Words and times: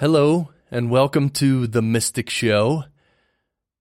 Hello, 0.00 0.50
and 0.70 0.90
welcome 0.90 1.28
to 1.28 1.66
The 1.66 1.82
Mystic 1.82 2.30
Show. 2.30 2.84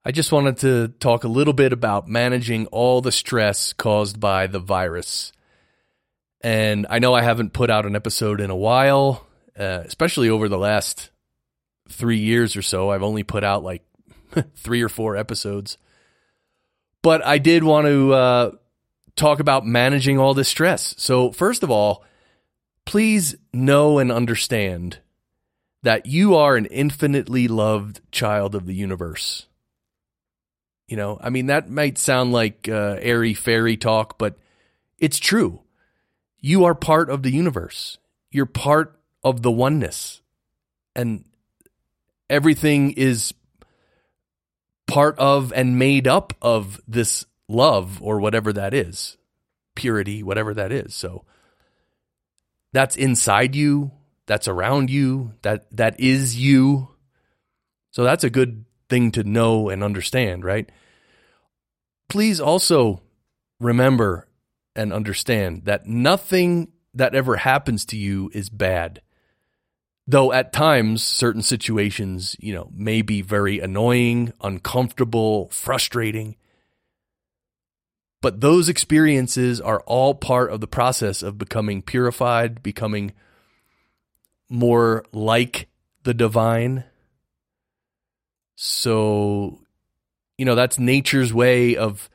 I 0.04 0.12
just 0.12 0.32
wanted 0.32 0.58
to 0.58 0.88
talk 1.00 1.24
a 1.24 1.28
little 1.28 1.54
bit 1.54 1.72
about 1.72 2.08
managing 2.08 2.66
all 2.72 3.02
the 3.02 3.12
stress 3.12 3.72
caused 3.72 4.20
by 4.20 4.48
the 4.48 4.58
virus. 4.58 5.32
And 6.42 6.88
I 6.90 6.98
know 6.98 7.14
I 7.14 7.22
haven't 7.22 7.54
put 7.54 7.70
out 7.70 7.86
an 7.86 7.96
episode 7.96 8.42
in 8.42 8.50
a 8.50 8.56
while, 8.56 9.28
uh, 9.60 9.84
especially 9.86 10.28
over 10.28 10.50
the 10.50 10.58
last 10.58 11.12
three 11.88 12.18
years 12.18 12.56
or 12.56 12.64
so. 12.64 12.90
I've 12.90 13.04
only 13.04 13.22
put 13.22 13.44
out 13.44 13.62
like 13.62 13.84
three 14.56 14.82
or 14.82 14.90
four 14.90 15.16
episodes. 15.16 15.78
But 17.04 17.24
I 17.24 17.38
did 17.38 17.64
want 17.64 17.86
to 17.86 18.14
uh, 18.16 18.52
talk 19.16 19.40
about 19.40 19.68
managing 19.68 20.18
all 20.18 20.34
this 20.34 20.50
stress. 20.50 20.96
So, 20.98 21.32
first 21.32 21.62
of 21.62 21.70
all, 21.70 22.04
please 22.86 23.36
know 23.54 24.00
and 24.00 24.12
understand 24.12 24.98
that 25.88 26.06
you 26.06 26.36
are 26.36 26.58
an 26.58 26.66
infinitely 26.66 27.48
loved 27.48 28.02
child 28.12 28.56
of 28.56 28.66
the 28.66 28.74
universe. 28.74 29.46
You 30.90 30.98
know, 30.98 31.18
I 31.22 31.30
mean, 31.30 31.46
that 31.46 31.70
might 31.70 31.98
sound 31.98 32.34
like 32.34 32.68
uh, 32.68 32.98
airy 33.00 33.34
fairy 33.34 33.78
talk, 33.78 34.18
but 34.18 34.38
it's 34.98 35.18
true. 35.18 35.62
You 36.42 36.66
are 36.66 36.76
part 36.76 37.10
of 37.10 37.24
the 37.24 37.32
universe, 37.32 38.00
you're 38.32 38.46
part 38.46 39.00
of 39.24 39.44
the 39.44 39.52
oneness. 39.52 40.20
And 40.94 41.24
everything 42.30 42.92
is 42.92 43.34
part 44.88 45.18
of 45.18 45.54
and 45.54 45.80
made 45.80 46.06
up 46.06 46.34
of 46.42 46.82
this 46.86 47.26
love 47.48 48.02
or 48.02 48.20
whatever 48.20 48.52
that 48.52 48.74
is, 48.74 49.16
purity, 49.74 50.22
whatever 50.22 50.54
that 50.54 50.74
is. 50.74 50.94
So 50.94 51.24
that's 52.74 52.98
inside 52.98 53.56
you 53.56 53.92
that's 54.28 54.48
around 54.48 54.90
you, 54.92 55.34
that 55.42 55.66
that 55.76 56.00
is 56.00 56.36
you. 56.38 56.90
So 57.92 58.04
that's 58.04 58.24
a 58.24 58.30
good 58.30 58.66
thing 58.90 59.12
to 59.14 59.24
know 59.24 59.70
and 59.70 59.84
understand, 59.84 60.46
right? 60.46 60.70
Please 62.10 62.40
also 62.40 63.02
remember 63.60 64.28
and 64.76 64.94
understand 64.94 65.66
that 65.66 65.88
nothing 65.88 66.72
that 66.94 67.16
ever 67.16 67.38
happens 67.38 67.86
to 67.86 67.98
you 67.98 68.30
is 68.34 68.50
bad. 68.50 69.02
Though 70.06 70.32
at 70.32 70.54
times 70.54 71.04
certain 71.04 71.42
situations, 71.42 72.36
you 72.40 72.54
know, 72.54 72.70
may 72.74 73.02
be 73.02 73.22
very 73.22 73.60
annoying, 73.60 74.32
uncomfortable, 74.42 75.50
frustrating. 75.50 76.38
But 78.22 78.40
those 78.40 78.70
experiences 78.70 79.60
are 79.60 79.82
all 79.82 80.16
part 80.16 80.52
of 80.52 80.62
the 80.62 80.68
process 80.68 81.22
of 81.24 81.38
becoming 81.38 81.82
purified, 81.82 82.64
becoming 82.64 83.14
more 84.50 85.04
like 85.12 85.68
the 86.04 86.14
divine. 86.14 86.84
So, 88.56 89.62
you 90.38 90.46
know, 90.46 90.56
that's 90.56 90.80
nature's 90.80 91.34
way 91.34 91.76
of 91.76 92.10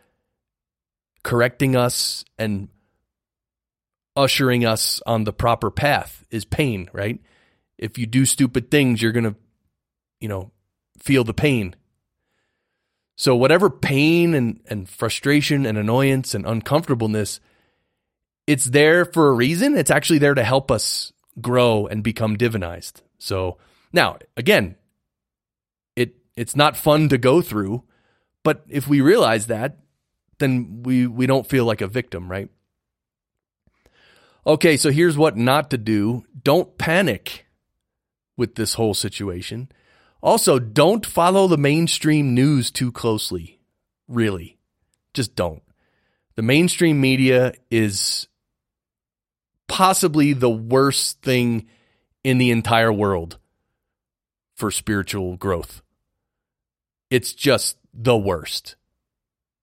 correcting 1.22 1.76
us 1.76 2.24
and 2.38 2.68
ushering 4.16 4.64
us 4.64 5.00
on 5.06 5.24
the 5.24 5.32
proper 5.32 5.70
path 5.70 6.24
is 6.30 6.44
pain, 6.44 6.88
right? 6.92 7.20
If 7.78 7.98
you 7.98 8.06
do 8.06 8.24
stupid 8.24 8.70
things, 8.70 9.00
you're 9.00 9.12
going 9.12 9.24
to, 9.24 9.36
you 10.20 10.28
know, 10.28 10.50
feel 10.98 11.24
the 11.24 11.34
pain. 11.34 11.74
So, 13.16 13.36
whatever 13.36 13.70
pain 13.70 14.34
and, 14.34 14.60
and 14.66 14.88
frustration 14.88 15.66
and 15.66 15.76
annoyance 15.76 16.34
and 16.34 16.46
uncomfortableness, 16.46 17.40
it's 18.46 18.64
there 18.64 19.04
for 19.04 19.28
a 19.28 19.32
reason. 19.32 19.76
It's 19.76 19.90
actually 19.90 20.18
there 20.18 20.34
to 20.34 20.42
help 20.42 20.70
us 20.70 21.11
grow 21.40 21.86
and 21.86 22.02
become 22.02 22.36
divinized. 22.36 23.02
So 23.18 23.58
now, 23.92 24.18
again, 24.36 24.76
it 25.96 26.16
it's 26.36 26.56
not 26.56 26.76
fun 26.76 27.08
to 27.08 27.18
go 27.18 27.42
through, 27.42 27.84
but 28.42 28.64
if 28.68 28.88
we 28.88 29.00
realize 29.00 29.46
that, 29.46 29.78
then 30.38 30.82
we 30.82 31.06
we 31.06 31.26
don't 31.26 31.48
feel 31.48 31.64
like 31.64 31.80
a 31.80 31.86
victim, 31.86 32.30
right? 32.30 32.48
Okay, 34.46 34.76
so 34.76 34.90
here's 34.90 35.16
what 35.16 35.36
not 35.36 35.70
to 35.70 35.78
do. 35.78 36.24
Don't 36.42 36.76
panic 36.76 37.46
with 38.36 38.56
this 38.56 38.74
whole 38.74 38.94
situation. 38.94 39.70
Also, 40.20 40.58
don't 40.58 41.06
follow 41.06 41.46
the 41.46 41.56
mainstream 41.56 42.34
news 42.34 42.70
too 42.70 42.90
closely. 42.90 43.60
Really. 44.08 44.58
Just 45.14 45.36
don't. 45.36 45.62
The 46.36 46.42
mainstream 46.42 47.00
media 47.00 47.54
is 47.70 48.26
possibly 49.72 50.34
the 50.34 50.50
worst 50.50 51.22
thing 51.22 51.66
in 52.22 52.36
the 52.36 52.50
entire 52.50 52.92
world 52.92 53.38
for 54.54 54.70
spiritual 54.70 55.38
growth. 55.38 55.80
It's 57.08 57.32
just 57.32 57.78
the 57.94 58.14
worst. 58.14 58.76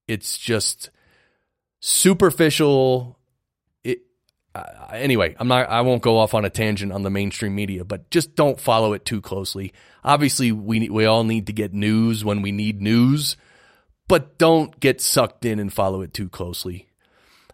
It's 0.08 0.36
just 0.36 0.90
superficial. 1.78 3.20
It, 3.84 4.00
uh, 4.52 4.64
anyway, 4.90 5.36
I'm 5.38 5.46
not. 5.46 5.70
I 5.70 5.82
won't 5.82 6.02
go 6.02 6.18
off 6.18 6.34
on 6.34 6.44
a 6.44 6.50
tangent 6.50 6.90
on 6.90 7.04
the 7.04 7.10
mainstream 7.10 7.54
media, 7.54 7.84
but 7.84 8.10
just 8.10 8.34
don't 8.34 8.60
follow 8.60 8.94
it 8.94 9.04
too 9.04 9.20
closely. 9.20 9.72
Obviously, 10.02 10.50
we 10.50 10.90
we 10.90 11.04
all 11.04 11.22
need 11.22 11.46
to 11.46 11.52
get 11.52 11.72
news 11.72 12.24
when 12.24 12.42
we 12.42 12.50
need 12.50 12.82
news, 12.82 13.36
but 14.08 14.38
don't 14.38 14.80
get 14.80 15.00
sucked 15.00 15.44
in 15.44 15.60
and 15.60 15.72
follow 15.72 16.02
it 16.02 16.12
too 16.12 16.28
closely. 16.28 16.88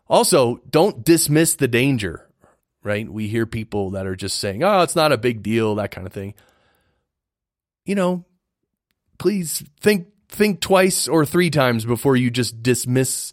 Also, 0.08 0.62
don't 0.70 1.04
dismiss 1.04 1.54
the 1.54 1.68
danger 1.68 2.25
right? 2.86 3.10
We 3.10 3.26
hear 3.26 3.46
people 3.46 3.90
that 3.90 4.06
are 4.06 4.14
just 4.14 4.38
saying, 4.38 4.62
oh, 4.62 4.82
it's 4.82 4.94
not 4.94 5.10
a 5.10 5.18
big 5.18 5.42
deal, 5.42 5.74
that 5.74 5.90
kind 5.90 6.06
of 6.06 6.12
thing. 6.12 6.34
You 7.84 7.96
know, 7.96 8.24
please 9.18 9.64
think 9.80 10.06
think 10.28 10.60
twice 10.60 11.08
or 11.08 11.26
three 11.26 11.50
times 11.50 11.84
before 11.84 12.14
you 12.16 12.30
just 12.30 12.62
dismiss 12.62 13.32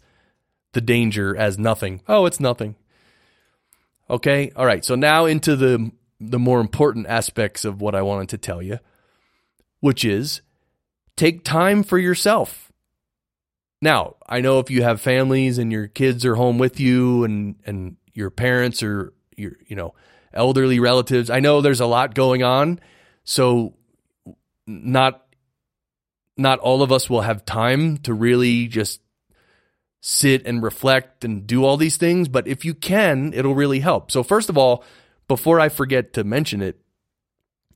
the 0.72 0.80
danger 0.80 1.36
as 1.36 1.56
nothing. 1.56 2.00
Oh, 2.08 2.26
it's 2.26 2.40
nothing. 2.40 2.74
Okay? 4.10 4.50
All 4.56 4.66
right. 4.66 4.84
So 4.84 4.96
now 4.96 5.24
into 5.24 5.54
the 5.54 5.92
the 6.18 6.38
more 6.38 6.60
important 6.60 7.06
aspects 7.06 7.64
of 7.64 7.80
what 7.80 7.94
I 7.94 8.02
wanted 8.02 8.30
to 8.30 8.38
tell 8.38 8.60
you, 8.60 8.80
which 9.78 10.04
is 10.04 10.42
take 11.16 11.44
time 11.44 11.84
for 11.84 11.98
yourself. 11.98 12.72
Now, 13.80 14.16
I 14.26 14.40
know 14.40 14.58
if 14.58 14.70
you 14.70 14.82
have 14.82 15.00
families 15.00 15.58
and 15.58 15.70
your 15.70 15.86
kids 15.86 16.24
are 16.24 16.34
home 16.34 16.58
with 16.58 16.80
you 16.80 17.22
and 17.22 17.54
and 17.64 17.96
your 18.14 18.30
parents 18.30 18.82
are 18.82 19.12
your 19.36 19.52
you 19.66 19.76
know 19.76 19.94
elderly 20.32 20.80
relatives. 20.80 21.30
I 21.30 21.40
know 21.40 21.60
there's 21.60 21.80
a 21.80 21.86
lot 21.86 22.14
going 22.14 22.42
on, 22.42 22.80
so 23.24 23.74
not 24.66 25.24
not 26.36 26.58
all 26.58 26.82
of 26.82 26.90
us 26.92 27.08
will 27.08 27.20
have 27.20 27.44
time 27.44 27.98
to 27.98 28.12
really 28.12 28.66
just 28.66 29.00
sit 30.00 30.46
and 30.46 30.62
reflect 30.62 31.24
and 31.24 31.46
do 31.46 31.64
all 31.64 31.76
these 31.76 31.96
things, 31.96 32.28
but 32.28 32.46
if 32.46 32.64
you 32.64 32.74
can, 32.74 33.32
it'll 33.32 33.54
really 33.54 33.80
help. 33.80 34.10
So 34.10 34.22
first 34.22 34.50
of 34.50 34.58
all, 34.58 34.84
before 35.28 35.58
I 35.60 35.70
forget 35.70 36.12
to 36.14 36.24
mention 36.24 36.60
it, 36.60 36.78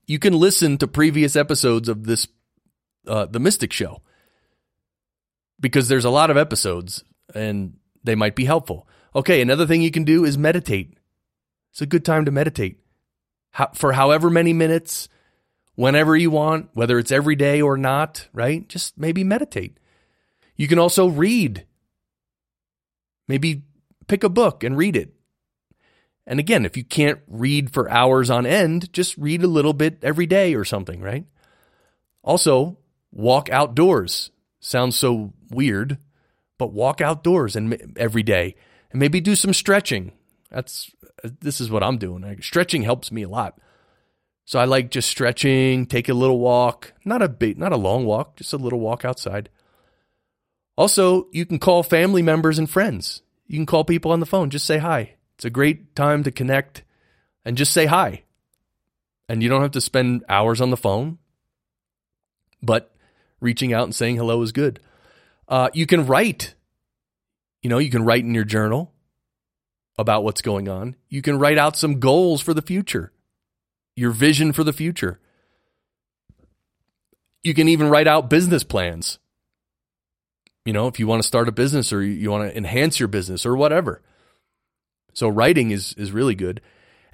you 0.06 0.18
can 0.18 0.34
listen 0.34 0.76
to 0.78 0.86
previous 0.86 1.36
episodes 1.36 1.88
of 1.88 2.04
this 2.04 2.28
uh, 3.06 3.26
the 3.26 3.40
Mystic 3.40 3.72
Show 3.72 4.02
because 5.58 5.88
there's 5.88 6.04
a 6.04 6.10
lot 6.10 6.30
of 6.30 6.36
episodes 6.36 7.02
and 7.34 7.78
they 8.04 8.14
might 8.14 8.36
be 8.36 8.44
helpful. 8.44 8.86
Okay, 9.14 9.40
another 9.40 9.66
thing 9.66 9.80
you 9.80 9.90
can 9.90 10.04
do 10.04 10.24
is 10.24 10.36
meditate. 10.36 10.97
It's 11.78 11.82
a 11.84 11.86
good 11.86 12.04
time 12.04 12.24
to 12.24 12.32
meditate 12.32 12.80
for 13.72 13.92
however 13.92 14.30
many 14.30 14.52
minutes, 14.52 15.08
whenever 15.76 16.16
you 16.16 16.28
want, 16.28 16.70
whether 16.72 16.98
it's 16.98 17.12
every 17.12 17.36
day 17.36 17.62
or 17.62 17.76
not, 17.76 18.26
right? 18.32 18.68
Just 18.68 18.98
maybe 18.98 19.22
meditate. 19.22 19.78
You 20.56 20.66
can 20.66 20.80
also 20.80 21.06
read. 21.06 21.68
Maybe 23.28 23.62
pick 24.08 24.24
a 24.24 24.28
book 24.28 24.64
and 24.64 24.76
read 24.76 24.96
it. 24.96 25.14
And 26.26 26.40
again, 26.40 26.66
if 26.66 26.76
you 26.76 26.82
can't 26.82 27.20
read 27.28 27.72
for 27.72 27.88
hours 27.88 28.28
on 28.28 28.44
end, 28.44 28.92
just 28.92 29.16
read 29.16 29.44
a 29.44 29.46
little 29.46 29.72
bit 29.72 30.00
every 30.02 30.26
day 30.26 30.56
or 30.56 30.64
something, 30.64 31.00
right? 31.00 31.26
Also, 32.24 32.76
walk 33.12 33.50
outdoors. 33.50 34.32
Sounds 34.58 34.96
so 34.96 35.32
weird, 35.48 35.98
but 36.58 36.72
walk 36.72 37.00
outdoors 37.00 37.54
and 37.54 37.94
every 37.96 38.24
day 38.24 38.56
and 38.90 38.98
maybe 38.98 39.20
do 39.20 39.36
some 39.36 39.54
stretching. 39.54 40.10
That's 40.50 40.90
this 41.22 41.60
is 41.60 41.70
what 41.70 41.82
I'm 41.82 41.98
doing. 41.98 42.22
Like, 42.22 42.42
stretching 42.42 42.82
helps 42.82 43.10
me 43.12 43.22
a 43.22 43.28
lot. 43.28 43.58
So 44.44 44.58
I 44.58 44.64
like 44.64 44.90
just 44.90 45.10
stretching, 45.10 45.84
take 45.84 46.08
a 46.08 46.14
little 46.14 46.38
walk, 46.38 46.94
not 47.04 47.20
a 47.20 47.28
big, 47.28 47.58
not 47.58 47.72
a 47.72 47.76
long 47.76 48.06
walk, 48.06 48.36
just 48.36 48.52
a 48.54 48.56
little 48.56 48.80
walk 48.80 49.04
outside. 49.04 49.50
Also, 50.76 51.26
you 51.32 51.44
can 51.44 51.58
call 51.58 51.82
family 51.82 52.22
members 52.22 52.58
and 52.58 52.70
friends. 52.70 53.20
You 53.46 53.58
can 53.58 53.66
call 53.66 53.84
people 53.84 54.10
on 54.10 54.20
the 54.20 54.26
phone, 54.26 54.48
just 54.48 54.64
say 54.64 54.78
hi. 54.78 55.16
It's 55.34 55.44
a 55.44 55.50
great 55.50 55.94
time 55.94 56.22
to 56.22 56.30
connect 56.30 56.82
and 57.44 57.56
just 57.56 57.72
say 57.72 57.86
hi. 57.86 58.22
And 59.28 59.42
you 59.42 59.48
don't 59.48 59.62
have 59.62 59.72
to 59.72 59.80
spend 59.80 60.24
hours 60.28 60.60
on 60.60 60.70
the 60.70 60.76
phone, 60.76 61.18
but 62.62 62.94
reaching 63.40 63.72
out 63.72 63.84
and 63.84 63.94
saying 63.94 64.16
hello 64.16 64.40
is 64.40 64.52
good. 64.52 64.80
Uh, 65.46 65.68
you 65.74 65.84
can 65.84 66.06
write. 66.06 66.54
You 67.62 67.70
know, 67.70 67.78
you 67.78 67.90
can 67.90 68.04
write 68.04 68.24
in 68.24 68.34
your 68.34 68.44
journal 68.44 68.94
about 69.98 70.24
what's 70.24 70.42
going 70.42 70.68
on. 70.68 70.96
You 71.08 71.22
can 71.22 71.38
write 71.38 71.58
out 71.58 71.76
some 71.76 72.00
goals 72.00 72.40
for 72.40 72.54
the 72.54 72.62
future, 72.62 73.12
your 73.96 74.12
vision 74.12 74.52
for 74.52 74.64
the 74.64 74.72
future. 74.72 75.20
you 77.42 77.54
can 77.54 77.68
even 77.68 77.88
write 77.88 78.06
out 78.06 78.30
business 78.30 78.64
plans. 78.64 79.18
You 80.64 80.72
know, 80.72 80.86
if 80.86 80.98
you 80.98 81.06
want 81.06 81.22
to 81.22 81.28
start 81.28 81.48
a 81.48 81.52
business 81.52 81.92
or 81.92 82.02
you 82.02 82.30
want 82.30 82.50
to 82.50 82.56
enhance 82.56 83.00
your 83.00 83.08
business 83.08 83.46
or 83.46 83.56
whatever. 83.56 84.02
So 85.14 85.28
writing 85.28 85.70
is 85.70 85.94
is 85.94 86.12
really 86.12 86.34
good. 86.34 86.60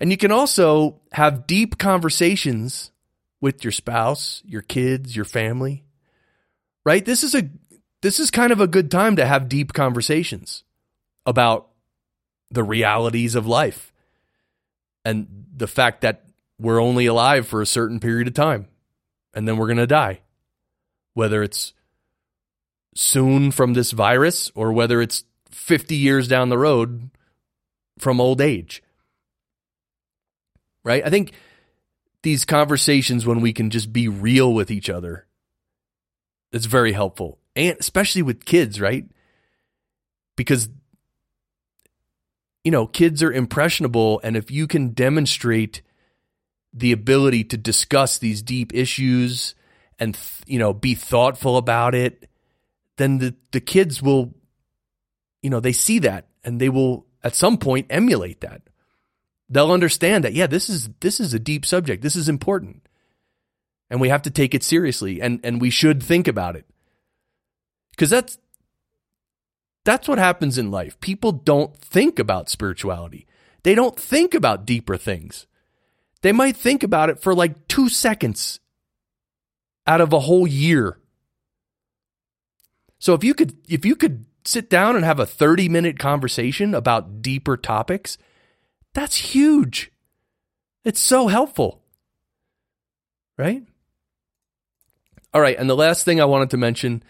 And 0.01 0.11
you 0.11 0.17
can 0.17 0.33
also 0.33 1.01
have 1.13 1.47
deep 1.47 1.79
conversations 1.79 2.91
with 3.41 3.63
your 3.63 3.71
spouse, 3.71 4.43
your 4.45 4.63
kids, 4.63 5.15
your 5.15 5.25
family. 5.25 5.85
Right? 6.85 7.05
This 7.05 7.23
is 7.23 7.35
a 7.35 7.49
this 8.03 8.19
is 8.19 8.31
kind 8.31 8.53
of 8.53 8.61
a 8.61 8.67
good 8.67 8.91
time 8.91 9.17
to 9.17 9.27
have 9.27 9.49
deep 9.49 9.73
conversations 9.73 10.65
about 11.25 11.69
the 12.55 12.63
realities 12.63 13.35
of 13.35 13.47
life 13.47 13.93
and 15.05 15.47
the 15.55 15.67
fact 15.67 16.01
that 16.01 16.25
we're 16.59 16.81
only 16.81 17.07
alive 17.07 17.47
for 17.47 17.61
a 17.61 17.67
certain 17.67 18.01
period 18.01 18.29
of 18.29 18.35
time 18.35 18.69
and 19.35 19.47
then 19.47 19.57
we're 19.57 19.67
going 19.67 19.77
to 19.77 19.87
die. 19.87 20.21
Whether 21.15 21.43
it's 21.43 21.75
soon 22.95 23.51
from 23.51 23.75
this 23.75 23.91
virus 23.91 24.51
or 24.55 24.73
whether 24.73 25.01
it's 25.01 25.25
50 25.51 25.97
years 25.97 26.29
down 26.29 26.49
the 26.49 26.59
road 26.59 27.11
from 27.99 28.21
old 28.21 28.41
age. 28.41 28.83
Right? 30.85 31.05
I 31.05 31.11
think 31.11 31.33
these 32.23 32.45
conversations 32.45 33.27
when 33.27 33.41
we 33.41 33.53
can 33.53 33.71
just 33.71 33.93
be 33.93 34.09
real 34.09 34.53
with 34.53 34.71
each 34.71 34.91
other 34.91 35.27
it's 36.55 36.67
very 36.67 36.93
helpful. 36.93 37.41
And 37.57 37.77
especially 37.81 38.23
with 38.23 38.45
kids, 38.45 38.81
right? 38.81 39.05
Because 40.37 40.69
you 42.65 42.71
know, 42.71 42.87
kids 42.87 43.23
are 43.23 43.33
impressionable 43.33 44.21
and 44.25 44.37
if 44.37 44.51
you 44.51 44.67
can 44.67 44.89
demonstrate 44.91 45.83
the 46.73 46.93
ability 46.93 47.45
to 47.45 47.57
discuss 47.57 48.19
these 48.19 48.43
deep 48.43 48.75
issues 48.75 49.55
and 49.99 50.19
you 50.47 50.59
know 50.59 50.73
be 50.73 50.95
thoughtful 50.95 51.57
about 51.57 51.95
it 51.95 52.29
then 52.97 53.19
the 53.19 53.35
the 53.53 53.61
kids 53.61 54.03
will 54.03 54.35
you 55.43 55.51
know 55.51 55.61
they 55.61 55.73
see 55.73 55.99
that 56.01 56.27
and 56.43 56.61
they 56.61 56.69
will 56.69 57.07
at 57.23 57.35
some 57.35 57.59
point 57.59 57.87
emulate 57.91 58.41
that. 58.43 58.63
They'll 59.49 59.73
understand 59.73 60.25
that 60.25 60.33
yeah 60.33 60.47
this 60.47 60.69
is 60.69 60.89
this 61.01 61.21
is 61.21 61.35
a 61.35 61.39
deep 61.39 61.67
subject. 61.67 62.03
This 62.03 62.17
is 62.17 62.29
important. 62.29 62.89
And 63.91 64.01
we 64.01 64.09
have 64.09 64.23
to 64.23 64.31
take 64.31 64.55
it 64.55 64.63
seriously 64.63 65.21
and 65.21 65.41
and 65.45 65.61
we 65.61 65.71
should 65.71 66.03
think 66.03 66.29
about 66.29 66.57
it. 66.57 66.67
Cuz 67.97 68.11
that's 68.11 68.39
that's 69.85 70.09
what 70.09 70.19
happens 70.19 70.59
in 70.59 70.71
life 70.71 70.99
people 71.01 71.33
don't 71.33 71.77
think 71.77 72.19
about 72.19 72.49
spirituality 72.49 73.27
they 73.63 73.75
don't 73.75 73.99
think 73.99 74.35
about 74.35 74.67
deeper 74.67 74.97
things 74.97 75.47
they 76.25 76.33
might 76.33 76.57
think 76.57 76.83
about 76.83 77.11
it 77.11 77.21
for 77.21 77.35
like 77.35 77.69
two 77.69 77.91
seconds 77.91 78.59
out 79.87 80.01
of 80.01 80.15
a 80.15 80.21
whole 80.21 80.47
year. 80.47 80.99
So 82.99 83.13
if 83.13 83.23
you 83.23 83.35
could 83.35 83.57
if 83.69 83.85
you 83.85 83.95
could 83.95 84.25
sit 84.45 84.71
down 84.71 84.97
and 84.97 85.05
have 85.05 85.21
a 85.21 85.27
30 85.27 85.69
minute 85.69 85.99
conversation 85.99 86.75
about 86.75 87.21
deeper 87.21 87.59
topics, 87.59 88.17
that's 88.95 89.17
huge. 89.17 89.93
It's 90.85 91.01
so 91.01 91.29
helpful. 91.29 91.83
Right? 93.37 93.65
All 95.35 95.43
right, 95.43 95.59
and 95.59 95.69
the 95.69 95.77
last 95.77 96.05
thing 96.05 96.21
I 96.21 96.27
wanted 96.27 96.51
to 96.51 96.57
mention 96.57 97.03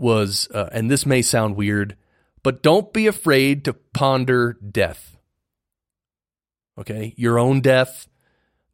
was 0.00 0.48
uh, 0.52 0.68
and 0.72 0.90
this 0.90 1.06
may 1.06 1.22
sound 1.22 1.56
weird, 1.56 1.96
but 2.42 2.62
don't 2.62 2.92
be 2.92 3.06
afraid 3.06 3.64
to 3.64 3.72
ponder 3.72 4.54
death. 4.54 5.16
Okay? 6.78 7.14
Your 7.16 7.38
own 7.38 7.60
death, 7.60 8.08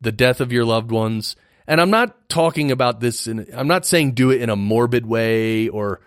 the 0.01 0.13
death 0.13 0.41
of 0.41 0.53
your 0.53 0.65
loved 0.65 0.91
ones. 0.91 1.37
And 1.67 1.81
I'm 1.81 1.91
not 1.91 2.29
talking 2.29 2.71
about 2.71 3.01
this 3.01 3.27
in, 3.27 3.47
I'm 3.53 3.67
not 3.67 3.85
saying 3.85 4.13
do 4.13 4.31
it 4.31 4.41
in 4.41 4.51
a 4.51 4.57
morbid 4.57 5.05
way 5.05 5.69
or 5.69 6.01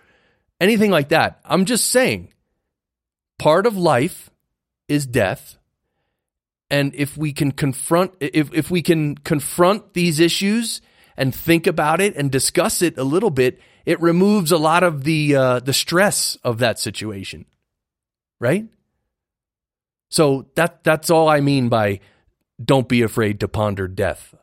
anything 0.60 0.90
like 0.90 1.10
that. 1.10 1.40
I'm 1.44 1.66
just 1.66 1.88
saying 1.88 2.32
part 3.38 3.66
of 3.66 3.76
life 3.76 4.30
is 4.88 5.06
death. 5.06 5.58
And 6.70 6.94
if 6.94 7.16
we 7.16 7.32
can 7.32 7.52
confront, 7.52 8.12
if, 8.20 8.54
if 8.54 8.70
we 8.70 8.80
can 8.80 9.16
confront 9.16 9.92
these 9.92 10.20
issues 10.20 10.80
and 11.20 11.34
think 11.34 11.66
about 11.66 12.00
it 12.00 12.16
and 12.16 12.32
discuss 12.32 12.80
it 12.80 12.96
a 12.96 13.04
little 13.04 13.28
bit, 13.28 13.60
it 13.84 14.00
removes 14.00 14.52
a 14.52 14.56
lot 14.56 14.82
of 14.82 15.04
the, 15.04 15.36
uh, 15.36 15.60
the 15.60 15.74
stress 15.74 16.38
of 16.42 16.58
that 16.58 16.78
situation. 16.78 17.44
Right? 18.40 18.66
So 20.08 20.46
that, 20.54 20.82
that's 20.82 21.10
all 21.10 21.28
I 21.28 21.40
mean 21.40 21.68
by 21.68 22.00
don't 22.62 22.88
be 22.88 23.02
afraid 23.02 23.40
to 23.40 23.48
ponder 23.48 23.86
death 23.86 24.34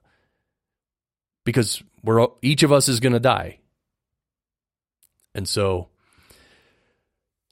because 1.45 1.81
we're 2.03 2.27
each 2.43 2.61
of 2.61 2.71
us 2.71 2.87
is 2.87 2.99
going 2.99 3.13
to 3.13 3.19
die. 3.19 3.57
And 5.33 5.47
so 5.47 5.89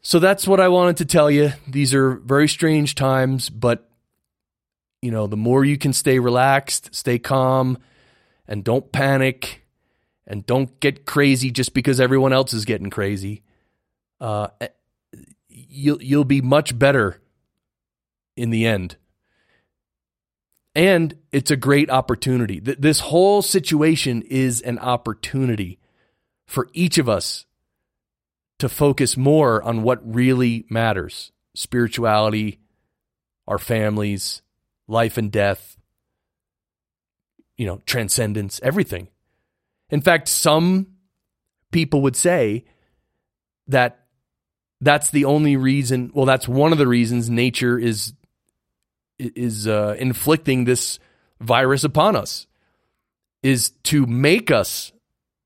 so 0.03 0.19
that's 0.19 0.47
what 0.47 0.59
I 0.59 0.67
wanted 0.67 0.97
to 0.97 1.05
tell 1.05 1.31
you. 1.31 1.51
These 1.67 1.95
are 1.95 2.15
very 2.15 2.47
strange 2.47 2.93
times, 2.93 3.49
but 3.49 3.89
you 5.01 5.09
know, 5.09 5.25
the 5.25 5.37
more 5.37 5.65
you 5.65 5.79
can 5.79 5.93
stay 5.93 6.19
relaxed, 6.19 6.93
stay 6.93 7.17
calm 7.17 7.79
and 8.47 8.63
don't 8.63 8.91
panic 8.91 9.65
and 10.27 10.45
don't 10.45 10.79
get 10.79 11.05
crazy 11.05 11.51
just 11.51 11.73
because 11.73 11.99
everyone 11.99 12.33
else 12.33 12.53
is 12.53 12.65
getting 12.65 12.89
crazy. 12.89 13.43
Uh, 14.19 14.47
eh, 14.61 14.67
you'll 15.49 16.01
you'll 16.01 16.25
be 16.25 16.41
much 16.41 16.77
better 16.77 17.21
in 18.35 18.49
the 18.49 18.65
end. 18.65 18.97
And 20.75 21.17
it's 21.31 21.51
a 21.51 21.55
great 21.55 21.89
opportunity. 21.89 22.59
This 22.59 22.99
whole 22.99 23.41
situation 23.41 24.23
is 24.23 24.59
an 24.61 24.77
opportunity 24.79 25.79
for 26.45 26.69
each 26.73 26.97
of 26.97 27.07
us 27.07 27.45
to 28.59 28.67
focus 28.67 29.15
more 29.15 29.63
on 29.63 29.83
what 29.83 29.99
really 30.03 30.65
matters 30.69 31.31
spirituality, 31.55 32.59
our 33.47 33.57
families, 33.57 34.41
life 34.87 35.17
and 35.17 35.31
death, 35.31 35.77
you 37.57 37.65
know, 37.65 37.81
transcendence, 37.85 38.59
everything. 38.63 39.07
In 39.89 40.01
fact, 40.01 40.27
some 40.27 40.87
people 41.71 42.01
would 42.01 42.15
say 42.15 42.65
that 43.67 44.05
that's 44.81 45.09
the 45.09 45.25
only 45.25 45.57
reason, 45.57 46.11
well, 46.13 46.25
that's 46.25 46.47
one 46.47 46.71
of 46.71 46.77
the 46.77 46.87
reasons 46.87 47.29
nature 47.29 47.77
is 47.77 48.13
is 49.17 49.65
uh, 49.65 49.95
inflicting 49.97 50.65
this 50.65 50.99
virus 51.39 51.83
upon 51.83 52.15
us 52.15 52.47
is 53.41 53.69
to 53.83 54.05
make 54.05 54.51
us 54.51 54.91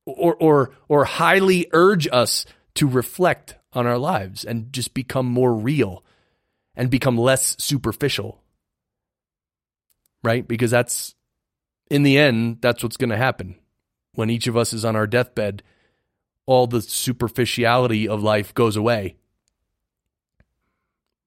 or 0.05 0.35
or 0.35 0.71
or 0.87 1.05
highly 1.05 1.67
urge 1.71 2.07
us 2.11 2.45
to 2.75 2.87
reflect 2.87 3.55
on 3.73 3.85
our 3.85 3.97
lives 3.97 4.43
and 4.43 4.73
just 4.73 4.93
become 4.93 5.25
more 5.25 5.53
real 5.53 6.03
and 6.75 6.89
become 6.89 7.17
less 7.17 7.55
superficial 7.59 8.41
right 10.23 10.47
because 10.47 10.71
that's 10.71 11.13
in 11.89 12.03
the 12.03 12.17
end 12.17 12.57
that's 12.61 12.83
what's 12.83 12.97
going 12.97 13.09
to 13.09 13.17
happen 13.17 13.55
when 14.13 14.29
each 14.29 14.47
of 14.47 14.57
us 14.57 14.73
is 14.73 14.85
on 14.85 14.95
our 14.95 15.07
deathbed 15.07 15.63
all 16.45 16.67
the 16.67 16.81
superficiality 16.81 18.07
of 18.07 18.23
life 18.23 18.53
goes 18.53 18.75
away 18.75 19.15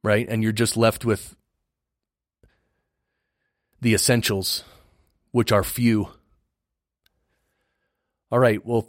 right 0.02 0.26
and 0.28 0.42
you're 0.42 0.52
just 0.52 0.76
left 0.76 1.04
with 1.04 1.36
the 3.82 3.94
essentials, 3.94 4.62
which 5.32 5.52
are 5.52 5.64
few. 5.64 6.08
All 8.30 8.38
right. 8.38 8.64
Well, 8.64 8.88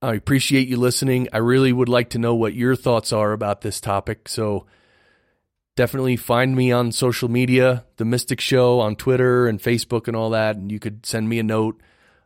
I 0.00 0.14
appreciate 0.14 0.68
you 0.68 0.76
listening. 0.78 1.28
I 1.32 1.38
really 1.38 1.72
would 1.72 1.88
like 1.88 2.10
to 2.10 2.18
know 2.18 2.34
what 2.34 2.54
your 2.54 2.76
thoughts 2.76 3.12
are 3.12 3.32
about 3.32 3.60
this 3.60 3.80
topic. 3.80 4.28
So 4.28 4.66
definitely 5.80 6.14
find 6.14 6.54
me 6.54 6.70
on 6.70 6.92
social 6.92 7.30
media, 7.30 7.86
The 7.96 8.04
Mystic 8.04 8.38
Show 8.38 8.80
on 8.80 8.96
Twitter 8.96 9.46
and 9.46 9.58
Facebook 9.58 10.08
and 10.08 10.14
all 10.14 10.28
that. 10.28 10.56
And 10.56 10.70
you 10.70 10.78
could 10.78 11.06
send 11.06 11.26
me 11.26 11.38
a 11.38 11.42
note. 11.42 11.80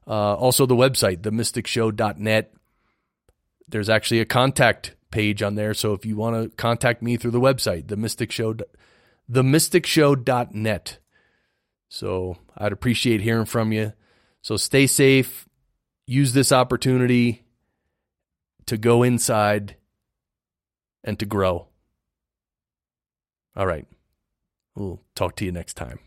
Uh, 0.09 0.35
also, 0.35 0.67
the 0.67 0.75
website, 0.75 1.19
themysticshow.net. 1.19 2.53
There's 3.69 3.89
actually 3.89 4.19
a 4.19 4.25
contact 4.25 4.97
page 5.13 5.41
on 5.41 5.55
there. 5.55 5.73
So 5.73 5.93
if 5.93 6.05
you 6.05 6.17
want 6.17 6.51
to 6.51 6.57
contact 6.57 7.01
me 7.01 7.17
through 7.17 7.31
the 7.31 7.41
website, 7.41 7.87
The 7.87 7.97
Mystic 7.97 8.33
Show, 8.33 8.57
themysticshow.net. 9.31 10.99
So 11.89 12.37
I'd 12.59 12.73
appreciate 12.73 13.21
hearing 13.21 13.47
from 13.47 13.71
you. 13.71 13.93
So 14.43 14.57
stay 14.57 14.89
safe. 14.89 15.49
Use 16.09 16.33
this 16.33 16.51
opportunity 16.51 17.45
to 18.67 18.77
go 18.77 19.05
inside 19.05 19.77
and 21.05 21.21
to 21.21 21.25
grow. 21.25 21.69
All 23.57 23.67
right. 23.67 23.87
We'll 24.75 25.01
talk 25.15 25.37
to 25.37 25.45
you 25.45 25.53
next 25.53 25.75
time. 25.75 26.01